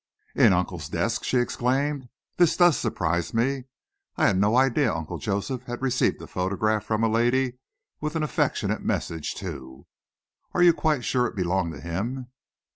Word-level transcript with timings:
"In 0.33 0.51
Uncle's 0.51 0.89
desk!" 0.89 1.23
she 1.23 1.37
exclaimed. 1.37 2.09
"This 2.37 2.57
does 2.57 2.75
surprise 2.75 3.35
me. 3.35 3.65
I 4.17 4.25
had 4.25 4.35
no 4.39 4.55
idea 4.55 4.91
Uncle 4.91 5.19
Joseph 5.19 5.61
had 5.65 5.83
received 5.83 6.19
a 6.23 6.25
photograph 6.25 6.83
from 6.85 7.03
a 7.03 7.07
lady 7.07 7.59
with 7.99 8.15
an 8.15 8.23
affectionate 8.23 8.81
message, 8.81 9.35
too. 9.35 9.85
Are 10.55 10.63
you 10.63 10.73
quite 10.73 11.05
sure 11.05 11.27
it 11.27 11.35
belonged 11.35 11.73
to 11.75 11.81
him?" 11.81 12.31